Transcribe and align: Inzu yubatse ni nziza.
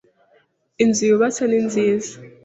Inzu 0.83 1.01
yubatse 1.09 1.41
ni 1.45 1.59
nziza. 1.67 2.13